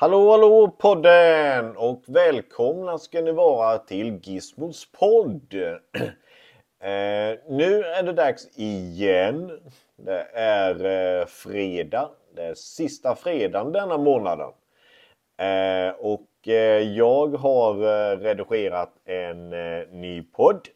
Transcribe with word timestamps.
Hallå 0.00 0.30
hallå 0.30 0.68
podden 0.78 1.76
och 1.76 2.02
välkomna 2.06 2.98
ska 2.98 3.20
ni 3.20 3.32
vara 3.32 3.78
till 3.78 4.20
Gizmos 4.22 4.92
podd. 4.92 5.54
eh, 6.80 7.38
nu 7.48 7.84
är 7.84 8.02
det 8.02 8.12
dags 8.12 8.58
igen. 8.58 9.60
Det 9.96 10.26
är 10.34 10.84
eh, 11.20 11.26
fredag. 11.26 12.10
Det 12.34 12.42
är 12.42 12.54
sista 12.54 13.14
fredagen 13.14 13.72
denna 13.72 13.98
månaden. 13.98 14.50
Eh, 15.36 15.94
och 15.98 16.48
eh, 16.48 16.82
jag 16.82 17.36
har 17.36 17.74
eh, 17.74 18.18
redigerat 18.18 18.92
en 19.04 19.52
eh, 19.52 19.88
ny 19.90 20.22
podd. 20.22 20.68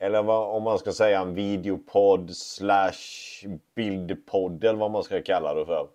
Eller 0.00 0.22
vad, 0.22 0.56
om 0.56 0.62
man 0.62 0.78
ska 0.78 0.92
säga 0.92 1.20
en 1.20 1.34
videopodd 1.34 2.36
slash 2.36 3.46
bildpodd 3.74 4.64
eller 4.64 4.78
vad 4.78 4.90
man 4.90 5.02
ska 5.02 5.22
kalla 5.22 5.54
det 5.54 5.66
för. 5.66 5.88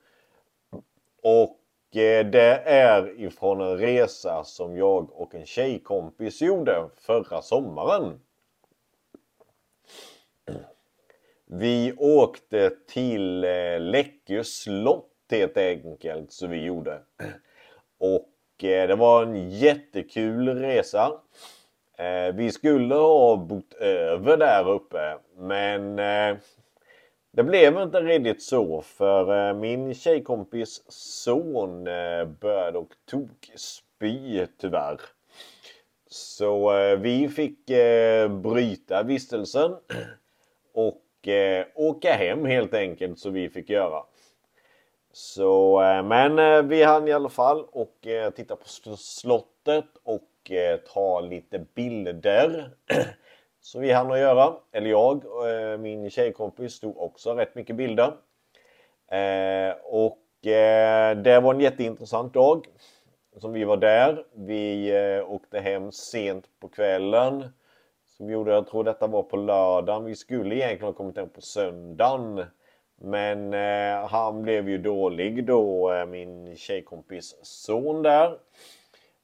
Och 1.24 1.58
Eh, 1.96 2.26
det 2.26 2.62
är 2.66 3.22
ifrån 3.22 3.62
en 3.62 3.78
resa 3.78 4.44
som 4.44 4.78
jag 4.78 5.12
och 5.12 5.36
en 5.36 5.46
tjejkompis 5.46 6.42
gjorde 6.42 6.90
förra 6.98 7.42
sommaren. 7.42 8.20
Vi 11.46 11.94
åkte 11.98 12.70
till 12.88 13.44
eh, 13.44 13.80
Läckö 13.80 14.44
slott 14.44 15.08
helt 15.32 15.58
enkelt, 15.58 16.32
så 16.32 16.48
vi 16.48 16.64
gjorde. 16.64 17.02
Och 18.00 18.64
eh, 18.64 18.88
det 18.88 18.96
var 18.96 19.24
en 19.24 19.50
jättekul 19.50 20.50
resa. 20.50 21.12
Vi 22.34 22.52
skulle 22.52 22.96
ha 22.96 23.36
bott 23.36 23.74
över 23.74 24.38
där 24.38 24.70
uppe 24.70 25.18
men 25.38 26.00
det 27.34 27.44
blev 27.44 27.78
inte 27.78 28.00
riktigt 28.00 28.44
så 28.44 28.82
för 28.82 29.50
eh, 29.50 29.56
min 29.56 29.94
tjejkompis 29.94 30.84
son 30.88 31.88
eh, 31.88 32.26
började 32.26 32.78
och 32.78 32.94
tog 33.10 33.30
spy 33.56 34.46
tyvärr. 34.58 35.00
Så 36.08 36.78
eh, 36.78 36.98
vi 37.00 37.30
fick 37.30 37.60
bryta 38.44 39.04
vistelsen 39.04 39.76
och 40.74 41.02
åka 41.76 42.14
hem 42.14 42.46
helt 42.46 42.74
enkelt 42.74 43.20
så 43.20 43.30
vi 43.30 43.50
fick 43.50 43.70
göra. 43.70 44.04
Så 45.14 45.80
men 46.06 46.68
vi 46.68 46.84
hann 46.84 47.08
i 47.08 47.12
alla 47.12 47.30
fall 47.30 47.66
och 47.72 48.08
titta 48.36 48.56
på 48.56 48.68
slottet 48.98 49.86
och 50.04 50.52
ta 50.94 51.20
lite 51.20 51.66
bilder. 51.76 52.72
Så 53.62 53.80
vi 53.80 53.92
hann 53.92 54.12
att 54.12 54.20
göra. 54.20 54.54
Eller 54.72 54.90
jag 54.90 55.26
och 55.26 55.80
min 55.80 56.10
tjejkompis 56.10 56.80
tog 56.80 56.98
också 56.98 57.34
rätt 57.34 57.56
mycket 57.56 57.76
bilder. 57.76 58.14
Eh, 59.12 59.76
och 59.84 60.48
eh, 60.48 61.18
det 61.18 61.40
var 61.40 61.54
en 61.54 61.60
jätteintressant 61.60 62.34
dag. 62.34 62.66
Som 63.38 63.54
vi 63.54 63.64
var 63.64 63.78
där. 63.78 64.26
Vi 64.34 64.94
åkte 65.28 65.60
hem 65.60 65.92
sent 65.92 66.46
på 66.60 66.68
kvällen. 66.68 67.46
Som 68.18 68.30
gjorde, 68.30 68.52
jag 68.52 68.68
tror 68.68 68.84
detta 68.84 69.08
var 69.08 69.24
på 69.24 69.38
lördagen. 69.38 70.06
Vi 70.06 70.16
skulle 70.16 70.56
egentligen 70.56 70.86
ha 70.86 70.94
kommit 70.94 71.18
hem 71.18 71.30
på 71.30 71.42
söndagen. 71.42 72.46
Men 73.02 73.54
han 74.08 74.42
blev 74.42 74.70
ju 74.70 74.78
dålig 74.78 75.46
då, 75.46 75.92
min 76.08 76.56
tjejkompis 76.56 77.36
son 77.42 78.02
där. 78.02 78.38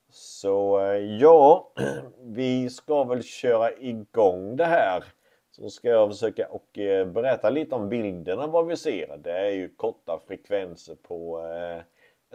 Så 0.09 0.79
eh, 0.79 0.97
ja, 0.97 1.71
vi 2.21 2.69
ska 2.69 3.03
väl 3.03 3.23
köra 3.23 3.71
igång 3.71 4.55
det 4.55 4.65
här. 4.65 5.03
Så 5.51 5.69
ska 5.69 5.89
jag 5.89 6.09
försöka 6.09 6.47
och 6.47 6.77
eh, 6.77 7.07
berätta 7.07 7.49
lite 7.49 7.75
om 7.75 7.89
bilderna 7.89 8.47
vad 8.47 8.67
vi 8.67 8.77
ser. 8.77 9.17
Det 9.17 9.31
är 9.31 9.49
ju 9.49 9.69
korta 9.69 10.19
frekvenser 10.27 10.95
på 10.95 11.41
eh, 11.41 11.81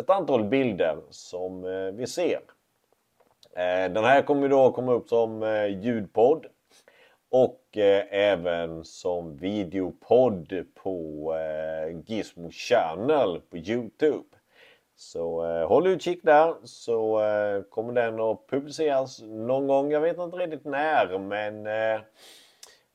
ett 0.01 0.11
antal 0.11 0.45
bilder 0.45 0.99
som 1.11 1.63
vi 1.97 2.07
ser. 2.07 2.41
Den 3.89 4.05
här 4.05 4.23
kommer 4.23 4.49
då 4.49 4.73
komma 4.73 4.93
upp 4.93 5.09
som 5.09 5.43
ljudpodd 5.83 6.47
och 7.31 7.77
även 8.11 8.85
som 8.85 9.37
videopodd 9.37 10.65
på 10.75 11.35
Gizmo 12.07 12.51
Channel 12.51 13.41
på 13.51 13.57
Youtube. 13.57 14.25
Så 14.97 15.45
eh, 15.45 15.69
håll 15.69 15.87
utkik 15.87 16.21
där 16.23 16.55
så 16.65 17.21
eh, 17.21 17.63
kommer 17.63 17.93
den 17.93 18.21
att 18.21 18.47
publiceras 18.47 19.23
någon 19.23 19.67
gång. 19.67 19.93
Jag 19.93 20.01
vet 20.01 20.19
inte 20.19 20.37
riktigt 20.37 20.65
när 20.65 21.19
men 21.19 21.67
eh, 21.67 22.01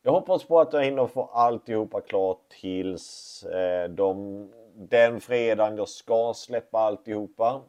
jag 0.01 0.11
hoppas 0.11 0.43
på 0.43 0.59
att 0.59 0.73
jag 0.73 0.83
hinner 0.83 1.07
få 1.07 1.23
alltihopa 1.23 2.01
klart 2.01 2.49
tills 2.61 3.43
eh, 3.43 3.89
de, 3.89 4.49
den 4.75 5.21
fredagen 5.21 5.77
jag 5.77 5.89
ska 5.89 6.33
släppa 6.35 6.79
alltihopa. 6.79 7.61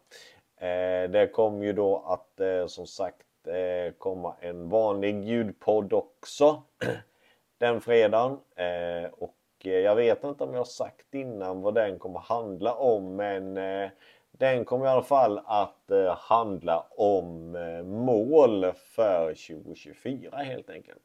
Eh, 0.60 1.10
det 1.10 1.30
kommer 1.32 1.64
ju 1.64 1.72
då 1.72 2.04
att 2.06 2.40
eh, 2.40 2.66
som 2.66 2.86
sagt 2.86 3.46
eh, 3.46 3.92
komma 3.98 4.34
en 4.40 4.68
vanlig 4.68 5.24
ljudpodd 5.24 5.92
också 5.92 6.62
den 7.58 7.80
fredagen. 7.80 8.38
Eh, 8.56 9.10
och 9.12 9.36
eh, 9.64 9.72
jag 9.72 9.94
vet 9.94 10.24
inte 10.24 10.44
om 10.44 10.50
jag 10.50 10.60
har 10.60 10.64
sagt 10.64 11.14
innan 11.14 11.62
vad 11.62 11.74
den 11.74 11.98
kommer 11.98 12.20
handla 12.20 12.74
om 12.74 13.16
men 13.16 13.56
eh, 13.56 13.90
den 14.38 14.64
kommer 14.64 14.86
i 14.86 14.88
alla 14.88 15.02
fall 15.02 15.40
att 15.44 15.90
eh, 15.90 16.16
handla 16.16 16.86
om 16.90 17.56
eh, 17.56 17.82
mål 17.84 18.72
för 18.74 19.28
2024 19.28 20.36
helt 20.36 20.70
enkelt. 20.70 21.02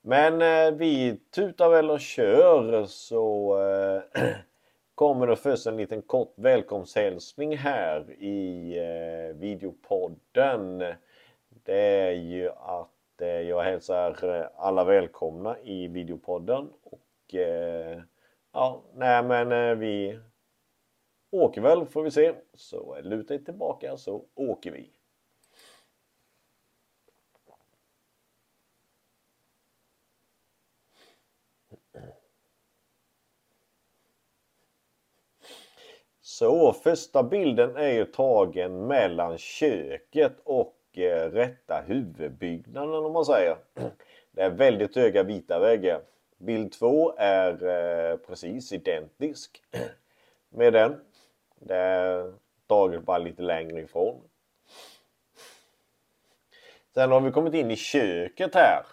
Men 0.00 0.42
eh, 0.42 0.78
vi 0.78 1.16
tutar 1.34 1.68
väl 1.68 1.90
och 1.90 2.00
kör 2.00 2.84
så 2.86 3.58
kommer 4.94 5.26
det 5.26 5.36
först 5.36 5.66
en 5.66 5.76
liten 5.76 6.02
kort 6.02 6.32
välkomsthälsning 6.36 7.56
här 7.56 8.10
i 8.10 8.78
videopodden. 9.34 10.78
Det 11.64 12.00
är 12.00 12.10
ju 12.10 12.50
att 12.50 12.90
jag 13.48 13.62
hälsar 13.62 14.50
alla 14.56 14.84
välkomna 14.84 15.56
i 15.62 15.88
videopodden 15.88 16.68
och 16.82 17.34
ja, 18.52 18.82
nej 18.94 19.22
men 19.22 19.78
vi 19.78 20.18
åker 21.34 21.60
väl 21.60 21.86
får 21.86 22.02
vi 22.02 22.10
se. 22.10 22.34
Så 22.54 23.00
luta 23.02 23.34
er 23.34 23.38
tillbaka 23.38 23.96
så 23.96 24.24
åker 24.34 24.70
vi. 24.70 24.90
Så 36.20 36.72
första 36.72 37.22
bilden 37.22 37.76
är 37.76 37.92
ju 37.92 38.04
tagen 38.04 38.86
mellan 38.86 39.38
köket 39.38 40.32
och 40.44 40.76
eh, 40.92 41.30
rätta 41.30 41.84
huvudbyggnaden 41.86 43.04
om 43.04 43.12
man 43.12 43.24
säger. 43.24 43.56
Det 44.32 44.42
är 44.42 44.50
väldigt 44.50 44.96
höga 44.96 45.22
vita 45.22 45.58
väggar. 45.58 46.00
Bild 46.38 46.72
2 46.72 47.14
är 47.16 47.66
eh, 47.66 48.16
precis 48.16 48.72
identisk 48.72 49.62
med 50.48 50.72
den. 50.72 51.00
Det 51.60 51.76
är 51.76 52.32
taget 52.66 53.02
bara 53.02 53.18
lite 53.18 53.42
längre 53.42 53.80
ifrån. 53.80 54.20
Sen 56.94 57.10
har 57.10 57.20
vi 57.20 57.30
kommit 57.30 57.54
in 57.54 57.70
i 57.70 57.76
köket 57.76 58.54
här. 58.54 58.86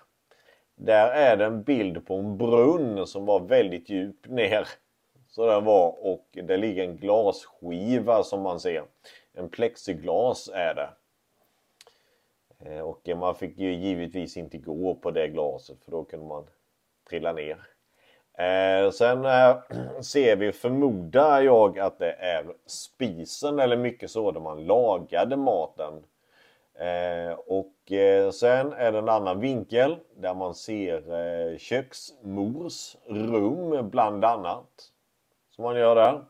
Där 0.76 1.08
är 1.08 1.38
det 1.38 1.46
en 1.46 1.64
bild 1.64 2.08
på 2.08 2.16
en 2.16 2.38
brunn 2.38 3.08
som 3.08 3.26
var 3.26 3.40
väldigt 3.40 3.90
djup 3.90 4.28
ner. 4.28 4.68
Så 5.28 5.46
den 5.46 5.66
var 5.66 6.06
och 6.06 6.28
det 6.32 6.58
ligger 6.58 6.84
en 6.84 6.98
glasskiva 6.98 8.24
som 8.24 8.42
man 8.42 8.60
ser. 8.60 8.84
En 9.34 9.50
plexiglas 9.50 10.50
är 10.54 10.75
det. 10.75 10.90
Eh, 12.66 12.80
och 12.80 13.10
man 13.18 13.36
fick 13.36 13.57
ju 13.57 13.74
givetvis 13.74 14.38
inte 14.38 14.57
gå 14.57 14.96
på 14.96 15.12
det 15.12 15.28
glaset 15.28 15.84
för 15.84 15.92
då 15.92 16.04
kunde 16.04 16.25
man 16.25 16.48
trilla 17.10 17.34
ner. 17.34 17.57
Eh, 18.38 18.92
sen 18.92 19.25
eh, 19.25 19.57
ser 20.01 20.36
vi, 20.36 20.51
förmodar 20.51 21.42
jag, 21.42 21.80
att 21.80 22.00
det 22.00 22.12
är 22.12 22.45
spisen 22.66 23.60
eller 23.60 23.78
mycket 23.78 24.12
så 24.12 24.31
där 24.31 24.39
man 24.39 24.66
lagade 24.66 25.38
maten. 25.38 26.04
Eh, 26.74 27.33
och 27.33 27.92
eh, 27.92 28.31
sen 28.31 28.74
är 28.74 28.92
det 28.92 28.98
en 28.98 29.10
annan 29.10 29.39
vinkel 29.39 29.98
där 30.16 30.33
man 30.33 30.56
ser 30.56 31.13
eh, 31.13 31.57
köksmors 31.57 32.95
rum 33.07 33.89
bland 33.89 34.25
annat. 34.25 34.92
Som 35.50 35.63
man 35.63 35.75
gör 35.75 35.95
där. 35.95 36.22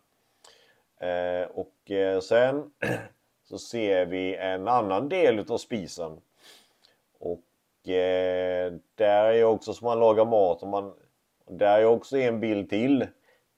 Eh, 1.01 1.48
och 1.48 1.92
eh, 1.92 2.19
sen 2.19 2.71
så 3.50 3.57
ser 3.57 4.06
vi 4.06 4.36
en 4.36 4.68
annan 4.68 5.09
del 5.09 5.39
utav 5.39 5.57
spisen. 5.57 6.21
Och 7.19 7.89
eh, 7.89 8.74
där 8.95 9.25
är 9.25 9.44
också 9.44 9.74
som 9.74 9.86
man 9.86 10.00
lagar 10.00 10.25
mat. 10.25 10.62
Och 10.62 10.68
man 10.68 10.94
där 11.57 11.80
är 11.80 11.86
också 11.86 12.18
en 12.18 12.39
bild 12.39 12.69
till 12.69 13.07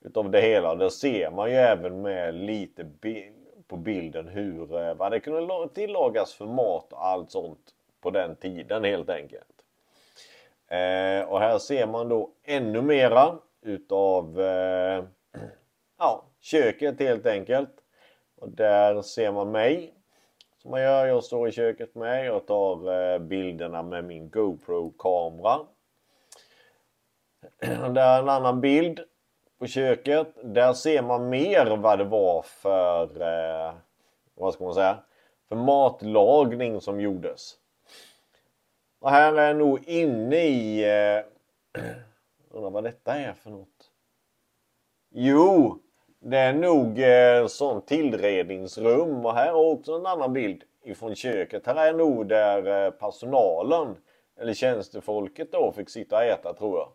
utav 0.02 0.32
det 0.32 0.42
hela. 0.42 0.76
Där 0.76 0.90
ser 0.90 1.32
man 1.32 1.50
ju 1.50 1.56
även 1.56 2.02
med 2.02 2.36
lite 2.36 2.90
på 3.68 3.78
bilden 3.78 4.28
hur 4.28 4.82
eh, 4.82 4.94
vad 4.94 5.12
det 5.12 5.20
kunde 5.20 5.70
tillagas 5.74 6.34
för 6.34 6.46
mat 6.46 6.94
och 6.94 7.06
allt 7.06 7.32
sånt 7.32 7.74
på 8.02 8.10
den 8.10 8.36
tiden 8.36 8.84
helt 8.84 9.10
enkelt. 9.10 9.48
Eh, 10.68 11.30
och 11.30 11.40
här 11.40 11.58
ser 11.58 11.88
man 11.88 12.10
då 12.10 12.30
ännu 12.44 12.82
mera 12.82 13.38
utav 13.62 14.42
eh, 14.42 15.04
ja, 16.00 16.24
köket 16.42 17.00
helt 17.00 17.26
enkelt. 17.26 17.70
Och 18.38 18.50
där 18.50 19.02
ser 19.02 19.32
man 19.32 19.52
mig. 19.52 19.94
Som 20.58 20.72
man 20.72 20.82
gör, 20.82 21.06
jag 21.06 21.24
står 21.24 21.48
i 21.48 21.52
köket 21.52 21.96
med. 21.96 22.26
jag 22.26 22.48
tar 22.48 22.94
eh, 23.14 23.20
bilderna 23.20 23.84
med 23.84 24.04
min 24.04 24.30
GoPro-kamera. 24.30 25.60
Där 27.94 28.16
är 28.18 28.20
en 28.20 28.30
annan 28.30 28.62
bild 28.62 29.00
på 29.60 29.68
köket. 29.68 30.28
Där 30.44 30.74
ser 30.74 31.02
man 31.02 31.30
mer 31.30 31.78
vad 31.78 31.98
det 31.98 32.04
var 32.04 32.42
för, 32.42 33.22
eh, 33.22 33.74
vad 34.36 34.54
ska 34.54 34.64
man 34.64 34.74
säga, 34.74 34.98
för 35.50 35.56
matlagning 35.56 36.82
som 36.82 37.02
gjordes. 37.02 37.58
Och 39.00 39.10
här 39.10 39.34
är 39.34 39.48
jag 39.48 39.58
nog 39.58 39.88
inne 39.88 40.38
i, 40.38 40.84
eh, 40.84 41.24
undrar 42.52 42.70
vad 42.70 42.84
detta 42.84 43.16
är 43.16 43.34
för 43.34 43.50
något. 43.50 43.90
Jo, 45.12 45.80
det 46.20 46.38
är 46.38 46.54
nog 46.54 47.00
eh, 47.00 47.48
sånt 47.48 47.88
tillredningsrum 47.88 49.26
och 49.26 49.34
här 49.34 49.48
är 49.48 49.72
också 49.72 49.94
en 49.94 50.06
annan 50.06 50.34
bild 50.34 50.64
ifrån 50.84 51.16
köket. 51.16 51.66
Här 51.66 51.88
är 51.88 51.94
nog 51.94 52.28
där 52.28 52.86
eh, 52.86 52.92
personalen 52.92 53.96
eller 54.40 54.54
tjänstefolket 54.54 55.52
då 55.52 55.72
fick 55.72 55.90
sitta 55.90 56.16
och 56.16 56.24
äta 56.24 56.54
tror 56.54 56.78
jag. 56.78 56.90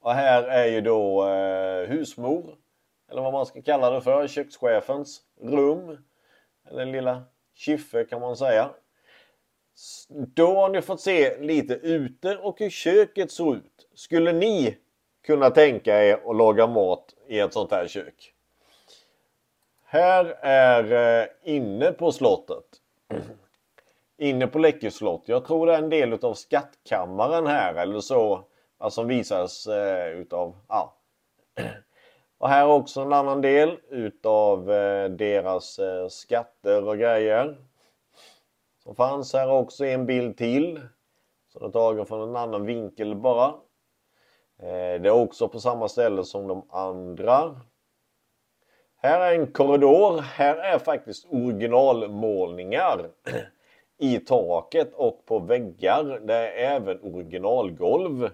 Och 0.00 0.14
här 0.14 0.42
är 0.42 0.66
ju 0.66 0.80
då 0.80 1.28
eh, 1.28 1.88
husmor, 1.88 2.56
eller 3.10 3.22
vad 3.22 3.32
man 3.32 3.46
ska 3.46 3.62
kalla 3.62 3.90
det 3.90 4.00
för, 4.00 4.28
kökschefens 4.28 5.22
rum. 5.40 5.98
Eller 6.70 6.86
lilla 6.86 7.22
kyffe 7.54 8.04
kan 8.04 8.20
man 8.20 8.36
säga. 8.36 8.70
Då 10.08 10.54
har 10.54 10.68
ni 10.68 10.82
fått 10.82 11.00
se 11.00 11.38
lite 11.38 11.74
ute 11.74 12.36
och 12.36 12.58
hur 12.58 12.70
köket 12.70 13.30
såg 13.30 13.54
ut. 13.54 13.88
Skulle 13.94 14.32
ni 14.32 14.76
kunna 15.26 15.50
tänka 15.50 16.04
er 16.04 16.20
att 16.30 16.36
laga 16.36 16.66
mat 16.66 17.14
i 17.28 17.38
ett 17.38 17.52
sånt 17.52 17.70
här 17.70 17.86
kök? 17.88 18.34
Här 19.84 20.24
är 20.42 21.20
eh, 21.22 21.28
inne 21.42 21.92
på 21.92 22.12
slottet. 22.12 22.64
Inne 24.18 24.46
på 24.46 24.58
Läckö 24.58 24.90
slott. 24.90 25.22
Jag 25.26 25.44
tror 25.44 25.66
det 25.66 25.74
är 25.74 25.78
en 25.78 25.88
del 25.88 26.12
av 26.12 26.34
skattkammaren 26.34 27.46
här 27.46 27.74
eller 27.74 28.00
så 28.00 28.44
Alltså 28.78 29.00
som 29.00 29.08
visas 29.08 29.66
eh, 29.66 30.08
utav, 30.08 30.56
ja. 30.68 30.94
Och 32.38 32.48
här 32.48 32.66
också 32.66 33.00
en 33.00 33.12
annan 33.12 33.40
del 33.40 33.78
utav 33.90 34.72
eh, 34.72 35.08
deras 35.10 35.78
eh, 35.78 36.08
skatter 36.08 36.88
och 36.88 36.98
grejer. 36.98 37.56
Som 38.82 38.94
fanns 38.94 39.32
här 39.32 39.50
också 39.50 39.84
en 39.84 40.06
bild 40.06 40.36
till. 40.36 40.80
Så 41.52 41.58
det 41.58 41.66
är 41.66 41.70
tagen 41.70 42.06
från 42.06 42.28
en 42.28 42.36
annan 42.36 42.66
vinkel 42.66 43.16
bara. 43.16 43.46
Eh, 44.58 45.00
det 45.00 45.08
är 45.08 45.10
också 45.10 45.48
på 45.48 45.60
samma 45.60 45.88
ställe 45.88 46.24
som 46.24 46.46
de 46.46 46.66
andra. 46.70 47.60
Här 48.96 49.20
är 49.20 49.34
en 49.34 49.52
korridor. 49.52 50.20
Här 50.20 50.56
är 50.56 50.78
faktiskt 50.78 51.26
originalmålningar 51.30 53.10
i 53.98 54.18
taket 54.18 54.94
och 54.94 55.26
på 55.26 55.38
väggar. 55.38 56.20
Det 56.22 56.34
är 56.34 56.76
även 56.76 57.00
originalgolv. 57.14 58.30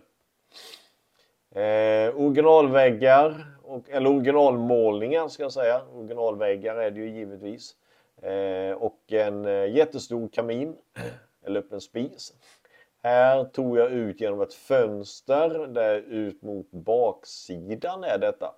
Eh, 1.54 2.16
originalväggar, 2.16 3.46
och, 3.62 3.90
eller 3.90 4.10
originalmålningar 4.10 5.28
ska 5.28 5.42
jag 5.42 5.52
säga. 5.52 5.82
Originalväggar 5.94 6.76
är 6.76 6.90
det 6.90 7.00
ju 7.00 7.10
givetvis. 7.10 7.76
Eh, 8.22 8.72
och 8.72 9.12
en 9.12 9.44
eh, 9.44 9.76
jättestor 9.76 10.28
kamin, 10.28 10.76
eller 11.46 11.60
öppen 11.60 11.80
spis. 11.80 12.32
Här 13.02 13.44
tog 13.44 13.78
jag 13.78 13.90
ut 13.90 14.20
genom 14.20 14.40
ett 14.40 14.54
fönster 14.54 15.66
där 15.66 15.96
ut 15.96 16.42
mot 16.42 16.70
baksidan 16.70 18.04
är 18.04 18.18
detta. 18.18 18.54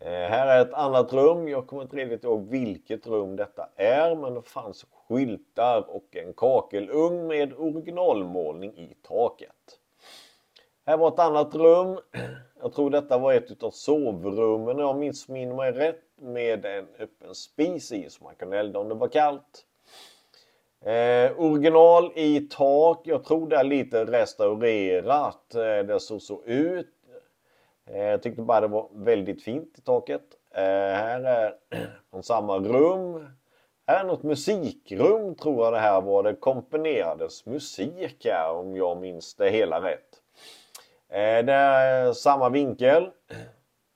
Eh, 0.00 0.10
här 0.10 0.46
är 0.46 0.62
ett 0.62 0.74
annat 0.74 1.12
rum. 1.12 1.48
Jag 1.48 1.66
kommer 1.66 1.82
inte 1.82 1.96
riktigt 1.96 2.24
ihåg 2.24 2.48
vilket 2.48 3.06
rum 3.06 3.36
detta 3.36 3.68
är 3.76 4.14
men 4.14 4.34
det 4.34 4.42
fanns 4.42 4.86
skyltar 4.92 5.90
och 5.90 6.16
en 6.16 6.32
kakelugn 6.34 7.26
med 7.26 7.52
originalmålning 7.52 8.78
i 8.78 8.96
taket. 9.02 9.80
Här 10.86 10.96
var 10.96 11.08
ett 11.08 11.18
annat 11.18 11.54
rum. 11.54 11.98
Jag 12.62 12.72
tror 12.72 12.90
detta 12.90 13.18
var 13.18 13.32
ett 13.32 13.50
utav 13.50 13.70
sovrummen 13.70 14.76
om 14.76 14.78
jag 14.78 14.96
missminner 14.96 15.54
mig 15.54 15.72
rätt. 15.72 16.00
Med 16.16 16.64
en 16.64 16.86
öppen 16.98 17.34
spis 17.34 17.92
i 17.92 18.10
så 18.10 18.24
man 18.24 18.34
kunde 18.34 18.58
elda 18.58 18.78
om 18.78 18.88
det 18.88 18.94
var 18.94 19.08
kallt. 19.08 19.66
Eh, 20.84 21.40
original 21.40 22.12
i 22.14 22.40
tak. 22.40 23.00
Jag 23.04 23.24
tror 23.24 23.48
det 23.48 23.56
är 23.56 23.64
lite 23.64 24.04
restaurerat. 24.04 25.54
Eh, 25.54 25.86
det 25.86 26.00
såg 26.00 26.22
så 26.22 26.42
ut. 26.44 26.88
Eh, 27.86 28.04
jag 28.04 28.22
tyckte 28.22 28.42
bara 28.42 28.60
det 28.60 28.68
var 28.68 28.88
väldigt 28.92 29.44
fint 29.44 29.78
i 29.78 29.80
taket. 29.80 30.24
Eh, 30.54 30.62
här 30.62 31.20
är 31.24 31.54
från 32.10 32.22
samma 32.22 32.58
rum. 32.58 33.28
Här 33.86 34.00
är 34.00 34.04
något 34.04 34.22
musikrum 34.22 35.34
tror 35.34 35.64
jag 35.64 35.72
det 35.72 35.78
här 35.78 36.00
var. 36.00 36.22
Det 36.22 36.34
komponerades 36.34 37.46
musik 37.46 38.24
här 38.24 38.50
om 38.50 38.76
jag 38.76 39.00
minns 39.00 39.34
det 39.34 39.50
hela 39.50 39.82
rätt. 39.82 40.13
Eh, 41.14 41.44
det 41.44 41.52
är 41.52 42.12
samma 42.12 42.48
vinkel. 42.48 43.10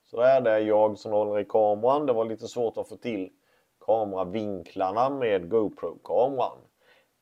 Så 0.05 0.21
är 0.21 0.41
det 0.41 0.61
jag 0.61 0.99
som 0.99 1.13
håller 1.13 1.41
i 1.41 1.45
kameran. 1.45 2.07
Det 2.07 2.13
var 2.13 2.25
lite 2.25 2.49
svårt 2.49 2.77
att 2.77 2.89
få 2.89 2.97
till 2.97 3.31
kameravinklarna 3.87 5.11
med 5.11 5.49
GoPro-kameran. 5.49 6.59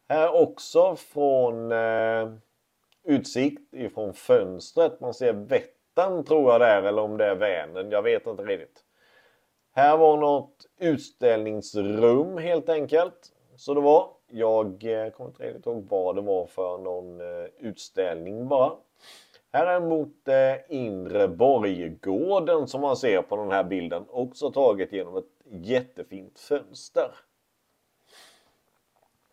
Här 0.08 0.42
också 0.42 0.96
från 0.96 1.72
eh, 1.72 2.32
utsikt 3.04 3.74
ifrån 3.74 4.12
fönstret. 4.14 5.00
Man 5.00 5.14
ser 5.14 5.32
Vättern 5.32 6.24
tror 6.24 6.52
jag 6.52 6.60
där 6.60 6.82
eller 6.82 7.02
om 7.02 7.16
det 7.16 7.24
är 7.24 7.34
Vänern. 7.34 7.90
Jag 7.90 8.02
vet 8.02 8.26
inte 8.26 8.42
riktigt. 8.42 8.84
Här 9.74 9.96
var 9.96 10.16
något 10.16 10.66
utställningsrum 10.78 12.38
helt 12.38 12.68
enkelt. 12.68 13.32
Så 13.56 13.74
det 13.74 13.80
var. 13.80 14.08
Jag 14.28 14.66
eh, 14.66 15.10
kommer 15.10 15.30
inte 15.30 15.42
riktigt 15.42 15.66
ihåg 15.66 15.86
vad 15.90 16.16
det 16.16 16.22
var 16.22 16.46
för 16.46 16.78
någon 16.78 17.20
eh, 17.20 17.46
utställning 17.58 18.48
bara. 18.48 18.72
Här 19.52 19.66
är 19.66 19.80
mot 19.80 20.28
eh, 20.28 20.76
inre 20.76 21.28
borggården 21.28 22.68
som 22.68 22.80
man 22.80 22.96
ser 22.96 23.22
på 23.22 23.36
den 23.36 23.50
här 23.50 23.64
bilden. 23.64 24.04
Också 24.08 24.50
taget 24.50 24.92
genom 24.92 25.16
ett 25.16 25.24
jättefint 25.50 26.38
fönster. 26.38 27.10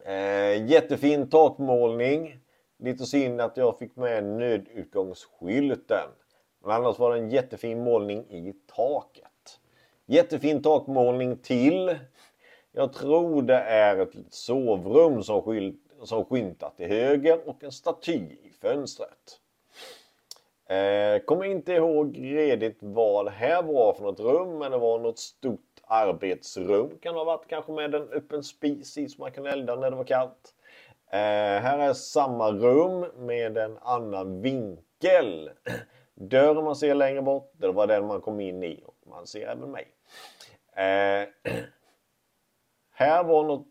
Eh, 0.05 0.65
jättefin 0.65 1.29
takmålning. 1.29 2.39
Lite 2.77 3.05
synd 3.05 3.41
att 3.41 3.57
jag 3.57 3.79
fick 3.79 3.95
med 3.95 4.23
nödutgångsskylten. 4.23 6.09
Men 6.61 6.71
annars 6.71 6.99
var 6.99 7.13
det 7.13 7.19
en 7.19 7.29
jättefin 7.29 7.83
målning 7.83 8.19
i 8.29 8.53
taket. 8.75 9.59
Jättefin 10.05 10.61
takmålning 10.61 11.37
till. 11.37 11.95
Jag 12.71 12.93
tror 12.93 13.41
det 13.41 13.59
är 13.59 13.97
ett 13.97 14.15
sovrum 14.29 15.23
som, 15.23 15.41
skylt, 15.41 15.81
som 16.03 16.25
skymtar 16.25 16.71
till 16.77 16.87
höger 16.87 17.49
och 17.49 17.63
en 17.63 17.71
staty 17.71 18.19
i 18.43 18.51
fönstret. 18.61 19.39
Eh, 20.73 21.19
kommer 21.19 21.45
inte 21.45 21.73
ihåg 21.73 22.17
redigt 22.21 22.77
vad 22.79 23.25
det 23.25 23.31
här 23.31 23.63
var 23.63 23.93
för 23.93 24.03
något 24.03 24.19
rum, 24.19 24.57
men 24.57 24.71
det 24.71 24.77
var 24.77 24.99
något 24.99 25.19
stort 25.19 25.81
arbetsrum. 25.83 26.97
Kan 27.01 27.15
ha 27.15 27.23
varit 27.23 27.47
kanske 27.47 27.71
med 27.71 27.95
en 27.95 28.09
öppen 28.09 28.43
spis 28.43 28.97
i 28.97 29.09
så 29.09 29.21
man 29.21 29.31
kan 29.31 29.45
elda 29.45 29.75
när 29.75 29.91
det 29.91 29.97
var 29.97 30.03
kallt. 30.03 30.53
Eh, 31.11 31.61
här 31.61 31.79
är 31.79 31.93
samma 31.93 32.51
rum 32.51 33.05
med 33.17 33.57
en 33.57 33.77
annan 33.81 34.41
vinkel. 34.41 35.49
Dörren 36.13 36.63
man 36.63 36.75
ser 36.75 36.95
längre 36.95 37.21
bort, 37.21 37.51
det 37.53 37.71
var 37.71 37.87
den 37.87 38.07
man 38.07 38.21
kom 38.21 38.39
in 38.39 38.63
i 38.63 38.83
och 38.85 38.95
man 39.09 39.27
ser 39.27 39.47
även 39.47 39.71
mig. 39.71 39.87
Eh, 40.75 41.27
här 42.93 43.23
var 43.23 43.43
något 43.43 43.67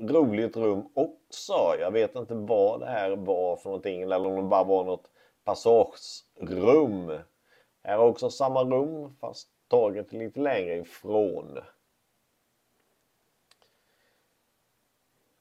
roligt 0.00 0.56
rum 0.56 0.90
också. 0.94 1.52
Jag 1.80 1.90
vet 1.90 2.14
inte 2.14 2.34
vad 2.34 2.80
det 2.80 2.86
här 2.86 3.16
var 3.16 3.56
för 3.56 3.68
någonting 3.68 4.02
eller 4.02 4.26
om 4.26 4.36
det 4.36 4.42
bara 4.42 4.64
var 4.64 4.84
något 4.84 5.10
passage 5.44 6.25
rum. 6.50 7.08
Här 7.82 7.92
är 7.94 7.98
också 7.98 8.30
samma 8.30 8.64
rum 8.64 9.16
fast 9.20 9.48
taget 9.68 10.12
lite 10.12 10.40
längre 10.40 10.76
ifrån. 10.76 11.58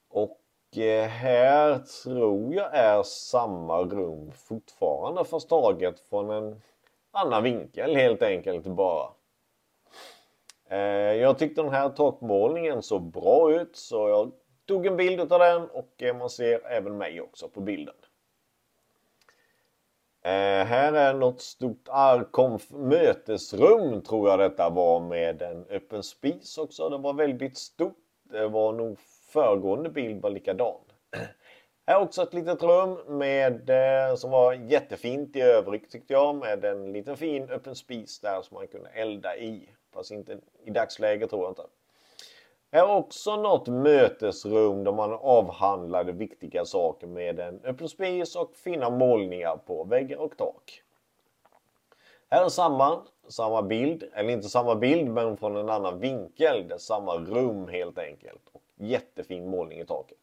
Och 0.09 0.41
eh, 0.77 1.07
här 1.07 1.79
tror 2.03 2.53
jag 2.53 2.75
är 2.75 3.03
samma 3.03 3.81
rum 3.81 4.31
fortfarande 4.31 5.25
fast 5.25 5.49
taget 5.49 5.99
från 5.99 6.29
en 6.29 6.61
annan 7.11 7.43
vinkel 7.43 7.95
helt 7.95 8.21
enkelt 8.21 8.65
bara. 8.65 9.09
Eh, 10.69 10.79
jag 11.13 11.37
tyckte 11.37 11.61
den 11.61 11.73
här 11.73 11.89
takmålningen 11.89 12.81
såg 12.81 13.01
bra 13.01 13.51
ut 13.51 13.75
så 13.75 14.09
jag 14.09 14.31
tog 14.65 14.85
en 14.85 14.97
bild 14.97 15.31
av 15.33 15.39
den 15.39 15.69
och 15.69 16.03
eh, 16.03 16.17
man 16.17 16.29
ser 16.29 16.65
även 16.65 16.97
mig 16.97 17.21
också 17.21 17.49
på 17.49 17.61
bilden. 17.61 17.95
Eh, 20.25 20.65
här 20.65 20.93
är 20.93 21.13
något 21.13 21.41
stort 21.41 21.87
Arkonf 21.89 22.71
mötesrum 22.71 24.01
tror 24.01 24.29
jag 24.29 24.39
detta 24.39 24.69
var 24.69 24.99
med 24.99 25.41
en 25.41 25.65
öppen 25.69 26.03
spis 26.03 26.57
också. 26.57 26.89
Det 26.89 26.97
var 26.97 27.13
väldigt 27.13 27.57
stort. 27.57 27.97
Det 28.23 28.47
var 28.47 28.73
nog 28.73 28.99
föregående 29.33 29.89
bild 29.89 30.21
var 30.21 30.29
likadan. 30.29 30.81
Här 31.87 32.01
också 32.01 32.23
ett 32.23 32.33
litet 32.33 32.63
rum 32.63 33.17
med, 33.17 33.69
eh, 33.69 34.15
som 34.15 34.31
var 34.31 34.53
jättefint 34.53 35.35
i 35.35 35.41
övrigt 35.41 35.91
tyckte 35.91 36.13
jag 36.13 36.35
med 36.35 36.65
en 36.65 36.91
liten 36.91 37.17
fin 37.17 37.49
öppen 37.49 37.75
spis 37.75 38.19
där 38.19 38.41
som 38.41 38.55
man 38.55 38.67
kunde 38.67 38.89
elda 38.89 39.37
i 39.37 39.69
Fast 39.93 40.11
inte 40.11 40.39
i 40.63 40.69
dagsläget 40.69 41.29
tror 41.29 41.43
jag 41.43 41.51
inte. 41.51 41.63
Här 42.71 42.83
är 42.83 42.95
också 42.95 43.35
något 43.35 43.67
mötesrum 43.67 44.83
där 44.83 44.91
man 44.91 45.13
avhandlade 45.13 46.11
viktiga 46.11 46.65
saker 46.65 47.07
med 47.07 47.39
en 47.39 47.59
öppen 47.63 47.89
spis 47.89 48.35
och 48.35 48.55
fina 48.55 48.89
målningar 48.89 49.57
på 49.57 49.83
väggar 49.83 50.17
och 50.17 50.37
tak. 50.37 50.81
Här 52.29 52.45
är 52.45 52.49
samma, 52.49 53.01
samma 53.27 53.61
bild, 53.61 54.03
eller 54.13 54.29
inte 54.29 54.49
samma 54.49 54.75
bild 54.75 55.09
men 55.11 55.37
från 55.37 55.55
en 55.55 55.69
annan 55.69 55.99
vinkel. 55.99 56.67
Det 56.67 56.73
är 56.73 56.77
samma 56.77 57.15
rum 57.15 57.67
helt 57.67 57.97
enkelt. 57.97 58.41
Och 58.51 58.61
jättefin 58.75 59.49
målning 59.49 59.79
i 59.79 59.85
taket. 59.85 60.17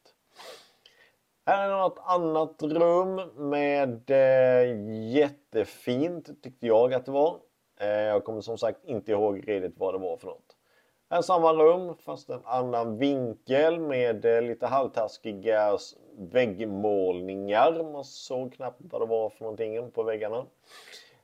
Här 1.45 1.69
är 1.69 1.77
något 1.77 1.99
annat 2.05 2.63
rum 2.63 3.21
med 3.35 4.11
eh, 4.11 4.91
jättefint 5.11 6.43
tyckte 6.43 6.67
jag 6.67 6.93
att 6.93 7.05
det 7.05 7.11
var. 7.11 7.39
Eh, 7.79 7.87
jag 7.87 8.23
kommer 8.23 8.41
som 8.41 8.57
sagt 8.57 8.85
inte 8.85 9.11
ihåg 9.11 9.37
riktigt 9.37 9.77
vad 9.77 9.93
det 9.93 9.97
var 9.97 10.17
för 10.17 10.27
något. 10.27 10.52
Här 11.13 11.21
samma 11.21 11.53
rum 11.53 11.95
fast 11.95 12.29
en 12.29 12.39
annan 12.43 12.97
vinkel 12.97 13.79
med 13.79 14.25
eh, 14.25 14.41
lite 14.41 14.67
halvtaskiga 14.67 15.77
väggmålningar. 16.17 17.91
Man 17.93 18.03
såg 18.03 18.53
knappt 18.53 18.81
vad 18.81 19.01
det 19.01 19.05
var 19.05 19.29
för 19.29 19.43
någonting 19.43 19.91
på 19.91 20.03
väggarna. 20.03 20.45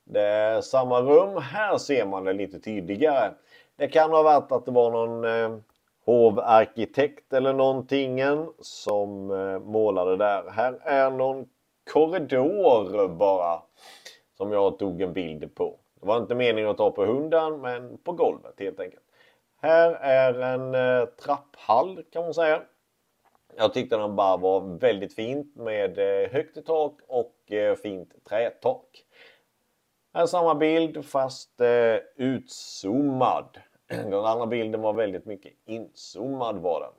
Det 0.03 0.21
är 0.21 0.61
samma 0.61 1.01
rum. 1.01 1.37
Här 1.37 1.77
ser 1.77 2.05
man 2.05 2.23
det 2.23 2.33
lite 2.33 2.59
tydligare. 2.59 3.31
Det 3.75 3.87
kan 3.87 4.11
ha 4.11 4.23
varit 4.23 4.51
att 4.51 4.65
det 4.65 4.71
var 4.71 4.91
någon 4.91 5.23
eh, 5.23 5.59
hovarkitekt 6.05 7.33
eller 7.33 7.53
någonting 7.53 8.21
som 8.59 9.31
eh, 9.31 9.59
målade 9.59 10.17
där. 10.17 10.49
Här 10.49 10.79
är 10.83 11.11
någon 11.11 11.45
korridor 11.93 13.07
bara 13.07 13.61
som 14.37 14.51
jag 14.51 14.79
tog 14.79 15.01
en 15.01 15.13
bild 15.13 15.55
på. 15.55 15.75
Det 16.01 16.07
var 16.07 16.17
inte 16.17 16.35
meningen 16.35 16.69
att 16.69 16.77
ta 16.77 16.91
på 16.91 17.05
hunden 17.05 17.61
men 17.61 17.97
på 17.97 18.11
golvet 18.11 18.53
helt 18.59 18.79
enkelt. 18.79 19.03
Här 19.61 19.91
är 19.91 20.33
en 20.33 20.75
eh, 20.75 21.05
trapphall 21.05 22.03
kan 22.11 22.23
man 22.23 22.33
säga. 22.33 22.61
Jag 23.57 23.73
tyckte 23.73 23.97
den 23.97 24.15
bara 24.15 24.37
var 24.37 24.61
väldigt 24.61 25.15
fint 25.15 25.55
med 25.55 25.99
eh, 25.99 26.29
högt 26.31 26.57
i 26.57 26.61
tak 26.61 26.99
och 27.07 27.51
eh, 27.51 27.75
fint 27.75 28.25
trätak. 28.25 29.05
Här 30.13 30.21
är 30.21 30.25
samma 30.25 30.55
bild 30.55 31.05
fast 31.05 31.61
eh, 31.61 31.95
utzoomad. 32.15 33.57
Den 33.87 34.13
andra 34.13 34.45
bilden 34.45 34.81
var 34.81 34.93
väldigt 34.93 35.25
mycket 35.25 35.53
inzoomad 35.65 36.57
var 36.57 36.81
den. 36.81 36.93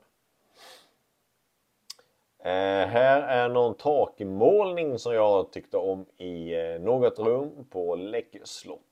Eh, 2.43 2.87
här 2.87 3.21
är 3.21 3.49
någon 3.49 3.73
takmålning 3.73 4.99
som 4.99 5.13
jag 5.13 5.51
tyckte 5.51 5.77
om 5.77 6.05
i 6.17 6.53
eh, 6.55 6.81
något 6.81 7.19
rum 7.19 7.65
på 7.69 7.95
Läckö 7.95 8.39
slott. 8.43 8.90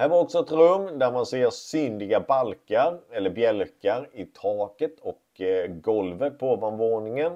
Här 0.00 0.08
var 0.08 0.20
också 0.20 0.40
ett 0.40 0.52
rum 0.52 0.98
där 0.98 1.12
man 1.12 1.26
ser 1.26 1.50
synliga 1.50 2.20
balkar 2.20 3.00
eller 3.10 3.30
bjälkar 3.30 4.08
i 4.12 4.24
taket 4.24 5.00
och 5.00 5.40
eh, 5.40 5.66
golvet 5.66 6.38
på 6.38 6.52
ovanvåningen. 6.52 7.32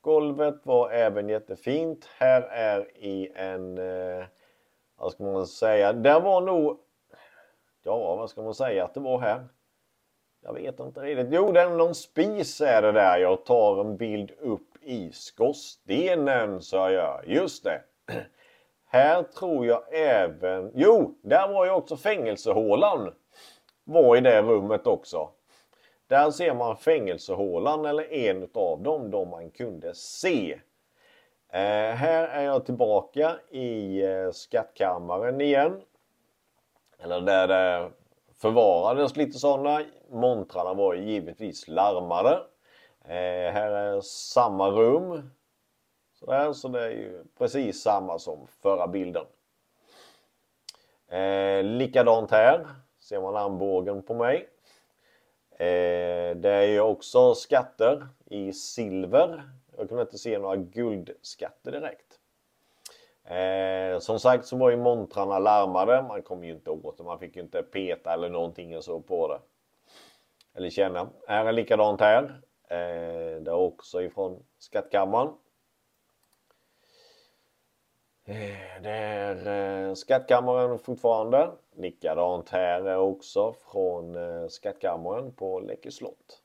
Golvet 0.00 0.60
var 0.62 0.90
även 0.90 1.28
jättefint. 1.28 2.08
Här 2.18 2.42
är 2.42 2.96
i 2.96 3.32
en 3.34 3.78
eh, 3.78 4.24
vad 4.96 5.12
ska 5.12 5.24
man 5.24 5.46
säga? 5.46 5.92
Där 5.92 6.20
var 6.20 6.40
nog... 6.40 6.78
Ja, 7.82 8.16
vad 8.16 8.30
ska 8.30 8.42
man 8.42 8.54
säga 8.54 8.84
att 8.84 8.94
det 8.94 9.00
var 9.00 9.18
här? 9.18 9.48
Jag 10.42 10.52
vet 10.52 10.80
inte 10.80 11.00
riktigt. 11.00 11.28
Jo, 11.30 11.52
det 11.52 11.60
är 11.60 11.70
någon 11.70 11.94
spis 11.94 12.60
är 12.60 12.82
det 12.82 12.92
där. 12.92 13.18
Jag 13.18 13.44
tar 13.44 13.80
en 13.80 13.96
bild 13.96 14.30
upp 14.40 14.82
i 14.82 15.12
skorstenen 15.12 16.62
så 16.62 16.76
jag 16.76 16.92
gör. 16.92 17.24
Just 17.26 17.64
det. 17.64 17.82
Här 18.96 19.22
tror 19.22 19.66
jag 19.66 19.82
även... 19.92 20.72
Jo, 20.74 21.14
där 21.22 21.48
var 21.48 21.64
ju 21.64 21.70
också 21.70 21.96
fängelsehålan. 21.96 23.14
Var 23.84 24.16
i 24.16 24.20
det 24.20 24.42
rummet 24.42 24.86
också. 24.86 25.28
Där 26.06 26.30
ser 26.30 26.54
man 26.54 26.76
fängelsehålan 26.76 27.84
eller 27.84 28.12
en 28.12 28.48
av 28.54 28.82
dem, 28.82 29.10
de 29.10 29.30
man 29.30 29.50
kunde 29.50 29.94
se. 29.94 30.52
Eh, 31.52 31.94
här 31.94 32.28
är 32.28 32.42
jag 32.42 32.66
tillbaka 32.66 33.36
i 33.50 34.02
eh, 34.02 34.30
skattkammaren 34.32 35.40
igen. 35.40 35.80
Eller 36.98 37.20
där 37.20 37.48
det 37.48 37.90
förvarades 38.40 39.16
lite 39.16 39.38
sådana. 39.38 39.82
Montrarna 40.10 40.74
var 40.74 40.94
givetvis 40.94 41.68
larmade. 41.68 42.40
Eh, 43.04 43.52
här 43.52 43.70
är 43.70 44.00
samma 44.00 44.70
rum. 44.70 45.30
Sådär, 46.26 46.52
så 46.52 46.68
det 46.68 46.84
är 46.84 46.90
ju 46.90 47.24
precis 47.38 47.82
samma 47.82 48.18
som 48.18 48.46
förra 48.46 48.86
bilden. 48.86 49.24
Eh, 51.08 51.64
likadant 51.64 52.30
här. 52.30 52.66
Ser 52.98 53.20
man 53.20 53.36
armbågen 53.36 54.02
på 54.02 54.14
mig. 54.14 54.48
Eh, 55.50 56.36
det 56.36 56.50
är 56.50 56.66
ju 56.66 56.80
också 56.80 57.34
skatter 57.34 58.08
i 58.24 58.52
silver 58.52 59.42
jag 59.78 59.88
kunde 59.88 60.02
inte 60.02 60.18
se 60.18 60.38
några 60.38 60.56
guldskatter 60.56 61.72
direkt. 61.72 62.18
Eh, 63.24 63.98
som 63.98 64.20
sagt 64.20 64.46
så 64.46 64.56
var 64.56 64.70
ju 64.70 64.76
montrarna 64.76 65.38
larmade. 65.38 66.02
Man 66.02 66.22
kom 66.22 66.44
ju 66.44 66.52
inte 66.52 66.70
åt 66.70 66.98
det. 66.98 67.04
Man 67.04 67.18
fick 67.18 67.36
ju 67.36 67.42
inte 67.42 67.62
peta 67.62 68.12
eller 68.12 68.28
någonting 68.28 68.76
och 68.76 68.84
så 68.84 69.00
på 69.00 69.28
det. 69.28 69.40
Eller 70.54 70.70
känna. 70.70 71.08
Här 71.28 71.46
är 71.46 71.52
likadant 71.52 72.00
här. 72.00 72.40
Eh, 72.68 73.42
det 73.42 73.50
är 73.50 73.54
också 73.54 74.02
ifrån 74.02 74.44
skattkammaren. 74.58 75.28
Eh, 78.28 78.82
det 78.82 78.90
är 78.90 79.88
eh, 79.88 79.94
skattkammaren 79.94 80.78
fortfarande. 80.78 81.50
Likadant 81.76 82.48
här 82.48 82.96
också 82.96 83.52
från 83.72 84.16
eh, 84.16 84.48
skattkammaren 84.48 85.32
på 85.32 85.60
Läckö 85.60 85.90
slott 85.90 86.42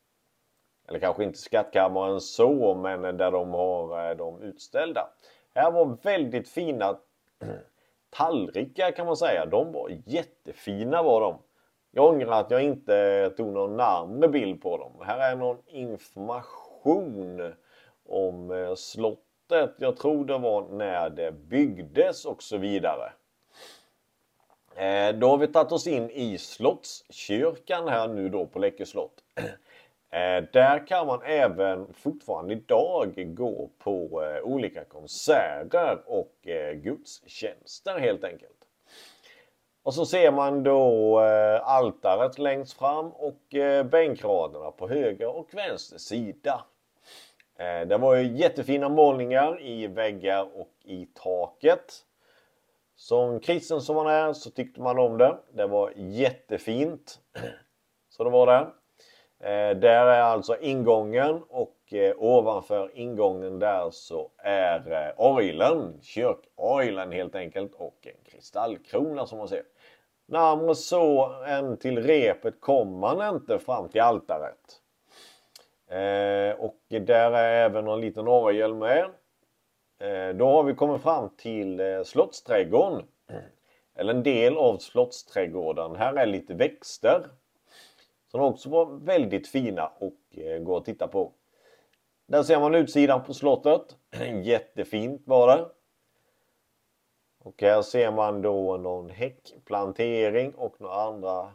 eller 0.88 1.00
kanske 1.00 1.24
inte 1.24 1.40
skattkammaren 1.40 2.22
så, 2.22 2.76
men 2.76 3.18
där 3.18 3.32
de 3.32 3.54
har 3.54 4.16
de 4.16 4.42
utställda. 4.42 5.10
Här 5.56 5.72
var 5.72 5.98
väldigt 6.04 6.50
fina 6.50 7.00
tallrikar 8.10 8.92
kan 8.92 9.06
man 9.06 9.18
säga. 9.18 9.46
De 9.46 9.72
var 9.72 10.02
jättefina 10.06 11.04
var 11.04 11.22
de. 11.22 11.38
Jag 11.92 12.06
ångrar 12.06 12.32
att 12.32 12.52
jag 12.52 12.64
inte 12.64 13.30
tog 13.38 13.48
någon 13.48 13.78
närmare 13.78 14.30
bild 14.30 14.62
på 14.62 14.78
dem. 14.78 14.92
Här 15.02 15.32
är 15.32 15.36
någon 15.36 15.58
information 15.66 17.54
om 18.06 18.74
slott 18.78 19.31
slottet. 19.52 19.76
Jag 19.78 19.98
tror 19.98 20.26
det 20.26 20.38
var 20.38 20.62
när 20.62 21.10
det 21.10 21.32
byggdes 21.32 22.26
och 22.26 22.44
så 22.44 22.58
vidare. 22.58 23.12
Eh, 24.76 25.16
då 25.16 25.28
har 25.28 25.38
vi 25.38 25.48
tagit 25.48 25.72
oss 25.72 25.88
in 25.88 26.10
i 26.10 26.38
Slottskyrkan 26.38 27.88
här 27.88 28.08
nu 28.08 28.30
då 28.30 28.46
på 28.46 28.60
Läckö 28.60 28.86
slott. 28.86 29.24
Eh, 30.14 30.44
där 30.54 30.88
kan 30.88 31.08
man 31.08 31.22
även 31.24 31.94
fortfarande 31.94 32.54
idag 32.54 33.36
gå 33.36 33.70
på 33.78 34.24
eh, 34.24 34.44
olika 34.44 34.84
konserter 34.84 36.02
och 36.06 36.36
gudstjänster 36.74 38.00
helt 38.00 38.24
enkelt. 38.24 38.58
Och 39.84 39.94
så 39.94 40.06
ser 40.06 40.32
man 40.32 40.64
då 40.64 41.20
altaret 41.64 42.38
längst 42.38 42.74
fram 42.74 43.12
och 43.12 43.42
bänkraderna 43.92 44.72
på 44.72 44.88
höger 44.88 45.36
och 45.36 45.54
vänster 45.54 45.98
sida. 45.98 46.66
Eh, 47.62 47.88
det 47.88 47.98
var 47.98 48.16
ju 48.16 48.38
jättefina 48.38 48.90
målningar 48.90 49.62
i 49.62 49.88
väggar 49.88 50.60
och 50.60 50.72
i 50.84 51.06
taket. 51.06 51.94
Som 52.96 53.40
kristen 53.40 53.82
som 53.82 53.96
man 53.96 54.08
är 54.08 54.34
så 54.34 54.50
tyckte 54.50 54.82
man 54.82 55.00
om 55.00 55.18
det. 55.18 55.38
Det 55.54 55.68
var 55.68 55.94
jättefint. 55.96 57.20
Så 58.10 58.24
det 58.24 58.30
var 58.30 58.48
det. 58.48 58.68
Eh, 59.50 59.78
där 59.78 60.06
är 60.08 60.22
alltså 60.22 60.58
ingången 60.58 61.44
och 61.50 61.94
eh, 61.94 62.16
ovanför 62.18 62.92
ingången 62.94 63.60
där 63.60 63.90
så 63.92 64.32
är 64.38 65.14
orgeln, 65.18 66.00
kyrkorgeln 66.02 67.12
helt 67.12 67.36
enkelt 67.36 67.74
och 67.76 68.08
en 68.08 68.32
kristallkrona 68.32 69.26
som 69.26 69.38
man 69.38 69.48
ser. 69.48 69.64
Närmare 70.26 70.76
så 70.76 71.34
än 71.48 71.78
till 71.78 72.04
repet 72.04 72.62
kom 72.62 73.00
man 73.00 73.36
inte 73.36 73.60
fram 73.60 73.90
till 73.90 74.02
altaret. 74.02 74.81
Eh, 75.92 76.56
och 76.60 76.78
där 76.90 77.32
är 77.32 77.66
även 77.66 77.88
en 77.88 78.02
liten 78.02 78.28
orgel 78.28 78.74
med. 78.74 79.06
Eh, 80.00 80.36
då 80.36 80.46
har 80.48 80.64
vi 80.64 80.74
kommit 80.74 81.02
fram 81.02 81.30
till 81.38 81.80
eh, 81.80 82.04
Slottsträdgården. 82.04 83.06
Eller 83.96 84.14
en 84.14 84.24
del 84.24 84.58
av 84.58 84.78
Slottsträdgården. 84.78 85.96
Här 85.96 86.14
är 86.14 86.26
lite 86.26 86.54
växter 86.54 87.30
som 88.28 88.42
också 88.42 88.70
var 88.70 88.86
väldigt 88.86 89.48
fina 89.48 89.88
och 89.88 90.38
eh, 90.38 90.60
gå 90.60 90.78
att 90.78 90.86
titta 90.86 91.08
på. 91.08 91.34
Där 92.28 92.44
ser 92.44 92.60
man 92.60 92.76
utsidan 92.76 93.24
på 93.24 93.34
slottet. 93.34 93.98
Jättefint 94.44 95.22
var 95.26 95.58
det. 95.58 95.66
Och 97.44 97.62
här 97.62 97.82
ser 97.82 98.12
man 98.12 98.42
då 98.42 98.78
någon 98.78 99.10
häckplantering 99.10 100.54
och 100.56 100.82
några 100.82 100.96
andra 100.96 101.52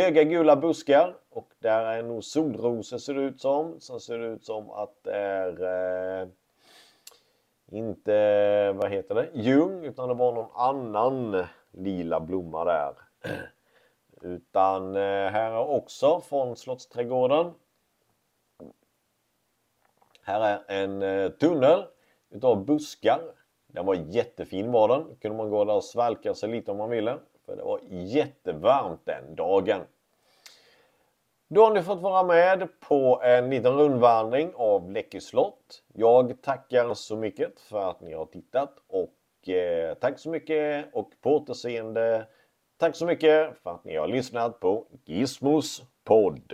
höga 0.00 0.24
gula 0.24 0.56
buskar. 0.56 1.16
Och 1.30 1.52
där 1.58 1.84
är 1.84 2.02
nog 2.02 2.24
solrosor 2.24 2.98
ser 2.98 3.14
det 3.14 3.22
ut 3.22 3.40
som. 3.40 3.80
Som 3.80 4.00
ser 4.00 4.18
ut 4.18 4.44
som 4.44 4.70
att 4.70 4.94
det 5.02 5.16
är 5.16 5.62
eh, 6.22 6.28
inte, 7.72 8.72
vad 8.72 8.90
heter 8.90 9.14
det, 9.14 9.30
ljung 9.34 9.84
utan 9.84 10.08
det 10.08 10.14
var 10.14 10.32
någon 10.32 10.50
annan 10.54 11.46
lila 11.70 12.20
blomma 12.20 12.64
där. 12.64 12.94
Utan 14.22 14.96
eh, 14.96 15.02
här 15.02 15.50
är 15.50 15.68
också 15.68 16.20
från 16.20 16.56
Slottsträdgården. 16.56 17.52
Här 20.22 20.40
är 20.40 20.82
en 20.82 21.02
eh, 21.02 21.30
tunnel 21.30 21.84
utav 22.30 22.64
buskar. 22.64 23.20
Den 23.66 23.86
var 23.86 23.94
jättefin 23.94 24.72
var 24.72 24.88
den. 24.88 25.16
Kunde 25.20 25.36
man 25.36 25.50
gå 25.50 25.64
där 25.64 25.74
och 25.74 25.84
svalka 25.84 26.34
sig 26.34 26.48
lite 26.48 26.70
om 26.70 26.76
man 26.76 26.90
ville. 26.90 27.18
För 27.50 27.56
det 27.56 27.62
var 27.62 27.80
jättevarmt 27.90 29.00
den 29.04 29.34
dagen. 29.34 29.80
Då 31.48 31.64
har 31.64 31.74
ni 31.74 31.82
fått 31.82 32.00
vara 32.00 32.22
med 32.22 32.68
på 32.80 33.20
en 33.24 33.50
liten 33.50 33.72
rundvandring 33.72 34.52
av 34.54 34.90
Läckö 34.90 35.20
slott. 35.20 35.82
Jag 35.94 36.42
tackar 36.42 36.94
så 36.94 37.16
mycket 37.16 37.60
för 37.60 37.90
att 37.90 38.00
ni 38.00 38.14
har 38.14 38.26
tittat 38.26 38.76
och 38.86 39.48
eh, 39.48 39.94
tack 39.94 40.18
så 40.18 40.30
mycket 40.30 40.86
och 40.92 41.10
på 41.20 41.36
återseende. 41.36 42.26
Tack 42.76 42.96
så 42.96 43.06
mycket 43.06 43.62
för 43.62 43.70
att 43.70 43.84
ni 43.84 43.96
har 43.96 44.08
lyssnat 44.08 44.60
på 44.60 44.86
Gizmos 45.04 45.82
podd. 46.04 46.52